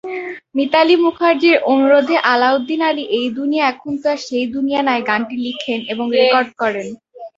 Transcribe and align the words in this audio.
মিতালী 0.55 0.95
মুখার্জির 1.03 1.57
অনুরোধে 1.71 2.15
আলাউদ্দিন 2.31 2.81
আলী 2.89 3.03
"এই 3.17 3.27
দুনিয়া 3.37 3.63
এখন 3.71 3.91
তো 3.97 4.07
আর 4.11 4.19
সেই 4.27 4.45
দুনিয়া 4.55 4.81
নাই" 4.83 4.99
গানটি 5.09 5.35
লিখেন 5.45 5.79
এবং 5.93 6.05
রেকর্ড 6.17 6.49
করেন। 6.61 6.87